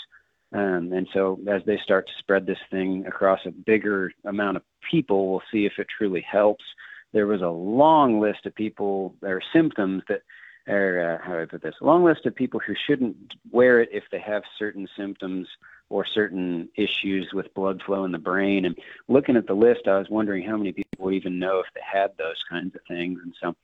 Um, 0.52 0.92
and 0.92 1.09
so 1.12 1.40
as 1.49 1.62
they 1.66 1.78
start 1.78 2.06
to 2.06 2.12
spread 2.18 2.47
this 2.47 2.59
thing 2.71 3.04
across 3.06 3.40
a 3.45 3.50
bigger 3.50 4.12
amount 4.25 4.56
of 4.56 4.62
people, 4.88 5.30
we'll 5.30 5.42
see 5.52 5.66
if 5.66 5.73
it 5.78 5.88
truly 5.97 6.21
helps. 6.21 6.64
There 7.12 7.26
was 7.26 7.42
a 7.42 7.49
long 7.49 8.21
list 8.21 8.47
of 8.47 8.54
people, 8.54 9.14
their 9.21 9.42
symptoms 9.52 10.02
that 10.09 10.23
or 10.66 11.20
uh, 11.23 11.26
how 11.26 11.35
do 11.35 11.42
I 11.42 11.44
put 11.46 11.62
this? 11.62 11.75
A 11.80 11.85
long 11.85 12.04
list 12.04 12.26
of 12.26 12.35
people 12.35 12.61
who 12.64 12.75
shouldn't 12.87 13.16
wear 13.50 13.80
it 13.80 13.88
if 13.92 14.04
they 14.11 14.18
have 14.20 14.42
certain 14.58 14.88
symptoms 14.96 15.46
or 15.88 16.04
certain 16.04 16.68
issues 16.76 17.30
with 17.32 17.54
blood 17.54 17.80
flow 17.87 18.04
in 18.04 18.12
the 18.12 18.18
brain. 18.18 18.64
And 18.64 18.76
looking 19.08 19.37
at 19.37 19.46
the 19.46 19.54
list, 19.54 19.87
I 19.87 19.99
was 19.99 20.08
wondering 20.11 20.44
how 20.44 20.56
many 20.56 20.73
people 20.73 21.12
even 21.12 21.38
know 21.38 21.61
if 21.61 21.66
they 21.75 21.80
had 21.80 22.11
those 22.18 22.42
kinds 22.50 22.75
of 22.75 22.80
things. 22.88 23.20
And 23.23 23.35
so 23.40 23.54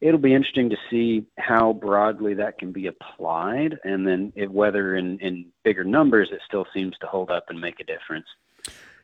it'll 0.00 0.18
be 0.18 0.34
interesting 0.34 0.70
to 0.70 0.76
see 0.90 1.24
how 1.38 1.72
broadly 1.72 2.34
that 2.34 2.58
can 2.58 2.72
be 2.72 2.86
applied, 2.86 3.78
and 3.84 4.06
then 4.06 4.32
it, 4.34 4.50
whether 4.50 4.96
in, 4.96 5.18
in 5.20 5.46
bigger 5.62 5.84
numbers 5.84 6.30
it 6.32 6.40
still 6.46 6.66
seems 6.74 6.96
to 6.98 7.06
hold 7.06 7.30
up 7.30 7.44
and 7.48 7.60
make 7.60 7.78
a 7.80 7.84
difference. 7.84 8.26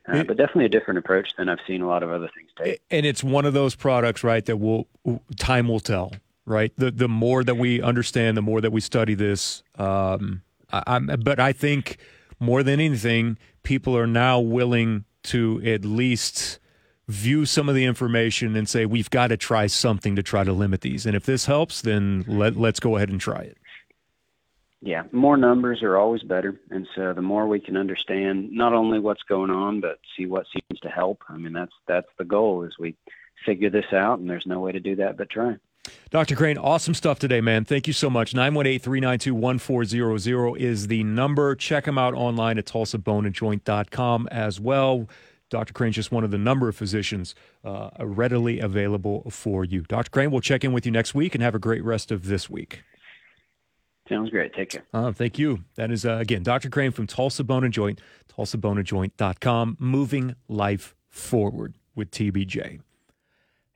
Uh, 0.09 0.23
but 0.23 0.37
definitely 0.37 0.63
a 0.63 0.69
different 0.69 0.97
approach 0.97 1.33
than 1.37 1.49
I've 1.49 1.59
seen 1.67 1.81
a 1.81 1.87
lot 1.87 2.01
of 2.01 2.09
other 2.09 2.29
things 2.33 2.49
take. 2.57 2.81
And 2.89 3.05
it's 3.05 3.25
one 3.25 3.45
of 3.45 3.53
those 3.53 3.75
products, 3.75 4.23
right? 4.23 4.45
That 4.45 4.55
will 4.55 4.87
time 5.37 5.67
will 5.67 5.81
tell 5.81 6.13
right? 6.47 6.71
The 6.77 6.89
the 6.89 7.07
more 7.07 7.43
that 7.43 7.55
we 7.55 7.81
understand, 7.81 8.35
the 8.35 8.41
more 8.41 8.61
that 8.61 8.71
we 8.71 8.81
study 8.81 9.13
this. 9.13 9.61
Um, 9.77 10.41
I, 10.71 10.99
but 10.99 11.39
I 11.39 11.53
think 11.53 11.97
more 12.39 12.63
than 12.63 12.79
anything, 12.79 13.37
people 13.63 13.95
are 13.95 14.07
now 14.07 14.39
willing 14.39 15.05
to 15.23 15.61
at 15.63 15.85
least 15.85 16.59
view 17.07 17.45
some 17.45 17.69
of 17.69 17.75
the 17.75 17.85
information 17.85 18.55
and 18.55 18.67
say 18.67 18.85
we've 18.85 19.09
got 19.09 19.27
to 19.27 19.37
try 19.37 19.67
something 19.67 20.15
to 20.15 20.23
try 20.23 20.43
to 20.43 20.51
limit 20.51 20.81
these. 20.81 21.05
And 21.05 21.15
if 21.15 21.25
this 21.25 21.45
helps, 21.45 21.81
then 21.81 22.25
let 22.27 22.55
let's 22.55 22.79
go 22.79 22.95
ahead 22.95 23.09
and 23.09 23.19
try 23.19 23.41
it. 23.41 23.57
Yeah, 24.81 25.03
more 25.11 25.37
numbers 25.37 25.81
are 25.81 25.97
always 25.97 26.21
better, 26.21 26.59
and 26.69 26.87
so 26.95 27.11
the 27.11 27.21
more 27.21 27.47
we 27.47 27.59
can 27.59 27.75
understand 27.75 28.51
not 28.51 28.73
only 28.73 28.99
what's 28.99 29.23
going 29.23 29.49
on, 29.49 29.81
but 29.81 29.99
see 30.15 30.27
what 30.27 30.45
seems 30.53 30.79
to 30.81 30.89
help. 30.89 31.23
I 31.27 31.37
mean, 31.37 31.53
that's 31.53 31.73
that's 31.87 32.07
the 32.17 32.25
goal 32.25 32.63
is 32.63 32.75
we 32.79 32.95
figure 33.45 33.71
this 33.71 33.91
out, 33.91 34.19
and 34.19 34.29
there's 34.29 34.45
no 34.45 34.59
way 34.59 34.71
to 34.71 34.79
do 34.79 34.95
that 34.97 35.17
but 35.17 35.29
try. 35.29 35.55
Dr. 36.09 36.35
Crane, 36.35 36.57
awesome 36.57 36.93
stuff 36.93 37.19
today, 37.19 37.41
man. 37.41 37.65
Thank 37.65 37.87
you 37.87 37.93
so 37.93 38.09
much. 38.09 38.33
918 38.33 38.79
392 38.79 39.35
1400 39.35 40.55
is 40.61 40.87
the 40.87 41.03
number. 41.03 41.55
Check 41.55 41.87
him 41.87 41.97
out 41.97 42.13
online 42.13 42.57
at 42.57 42.65
tulsaboneandjoint.com 42.65 44.27
as 44.31 44.59
well. 44.59 45.07
Dr. 45.49 45.73
Crane 45.73 45.89
is 45.89 45.95
just 45.95 46.11
one 46.11 46.23
of 46.23 46.31
the 46.31 46.37
number 46.37 46.67
of 46.67 46.75
physicians 46.75 47.35
uh, 47.63 47.89
readily 47.99 48.59
available 48.59 49.29
for 49.29 49.63
you. 49.63 49.81
Dr. 49.81 50.09
Crane, 50.09 50.31
we'll 50.31 50.41
check 50.41 50.63
in 50.63 50.73
with 50.73 50.85
you 50.85 50.91
next 50.91 51.15
week 51.15 51.35
and 51.35 51.41
have 51.41 51.55
a 51.55 51.59
great 51.59 51.83
rest 51.83 52.11
of 52.11 52.25
this 52.25 52.49
week. 52.49 52.83
Sounds 54.09 54.29
great. 54.29 54.53
Take 54.53 54.69
care. 54.71 54.83
Uh, 54.93 55.11
thank 55.11 55.37
you. 55.37 55.63
That 55.75 55.91
is, 55.91 56.05
uh, 56.05 56.13
again, 56.13 56.43
Dr. 56.43 56.69
Crane 56.69 56.91
from 56.91 57.07
Tulsa 57.07 57.43
Bone 57.43 57.63
and 57.63 57.73
Joint, 57.73 58.01
tulsaboneandjoint.com, 58.33 59.77
moving 59.79 60.35
life 60.47 60.95
forward 61.09 61.75
with 61.95 62.11
TBJ 62.11 62.79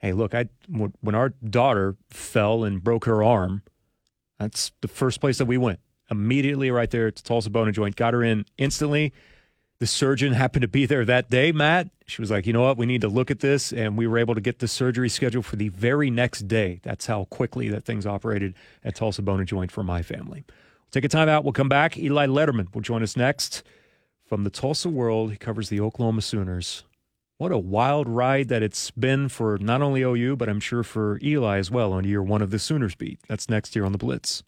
hey, 0.01 0.13
look, 0.13 0.33
I 0.33 0.49
when 0.67 1.15
our 1.15 1.29
daughter 1.29 1.95
fell 2.09 2.63
and 2.63 2.83
broke 2.83 3.05
her 3.05 3.23
arm, 3.23 3.61
that's 4.39 4.71
the 4.81 4.87
first 4.87 5.21
place 5.21 5.37
that 5.37 5.45
we 5.45 5.57
went. 5.57 5.79
Immediately 6.09 6.71
right 6.71 6.89
there 6.89 7.11
to 7.11 7.23
Tulsa 7.23 7.49
Bone 7.49 7.67
and 7.67 7.75
Joint, 7.75 7.95
got 7.95 8.13
her 8.13 8.23
in 8.23 8.45
instantly. 8.57 9.13
The 9.79 9.87
surgeon 9.87 10.33
happened 10.33 10.63
to 10.63 10.67
be 10.67 10.85
there 10.85 11.05
that 11.05 11.29
day, 11.29 11.51
Matt. 11.51 11.89
She 12.07 12.21
was 12.21 12.29
like, 12.29 12.45
you 12.45 12.51
know 12.51 12.63
what, 12.63 12.77
we 12.77 12.85
need 12.85 13.01
to 13.01 13.07
look 13.07 13.31
at 13.31 13.39
this. 13.39 13.71
And 13.71 13.97
we 13.97 14.07
were 14.07 14.17
able 14.17 14.35
to 14.35 14.41
get 14.41 14.59
the 14.59 14.67
surgery 14.67 15.07
scheduled 15.07 15.45
for 15.45 15.55
the 15.55 15.69
very 15.69 16.09
next 16.09 16.47
day. 16.47 16.81
That's 16.83 17.05
how 17.05 17.25
quickly 17.25 17.69
that 17.69 17.85
thing's 17.85 18.05
operated 18.05 18.53
at 18.83 18.95
Tulsa 18.95 19.21
Bone 19.21 19.39
and 19.39 19.47
Joint 19.47 19.71
for 19.71 19.83
my 19.83 20.01
family. 20.01 20.43
We'll 20.47 20.91
take 20.91 21.05
a 21.05 21.09
time 21.09 21.29
out. 21.29 21.45
We'll 21.45 21.53
come 21.53 21.69
back. 21.69 21.97
Eli 21.97 22.27
Lederman 22.27 22.73
will 22.73 22.81
join 22.81 23.01
us 23.01 23.15
next 23.15 23.63
from 24.25 24.43
the 24.43 24.49
Tulsa 24.49 24.89
world. 24.89 25.31
He 25.31 25.37
covers 25.37 25.69
the 25.69 25.79
Oklahoma 25.79 26.21
Sooners. 26.21 26.83
What 27.41 27.51
a 27.51 27.57
wild 27.57 28.07
ride 28.07 28.49
that 28.49 28.61
it's 28.61 28.91
been 28.91 29.27
for 29.27 29.57
not 29.57 29.81
only 29.81 30.03
OU, 30.03 30.35
but 30.35 30.47
I'm 30.47 30.59
sure 30.59 30.83
for 30.83 31.19
Eli 31.23 31.57
as 31.57 31.71
well 31.71 31.91
on 31.91 32.03
year 32.03 32.21
one 32.21 32.43
of 32.43 32.51
the 32.51 32.59
Sooners 32.59 32.93
beat. 32.93 33.19
That's 33.27 33.49
next 33.49 33.75
year 33.75 33.83
on 33.83 33.93
the 33.93 33.97
Blitz. 33.97 34.43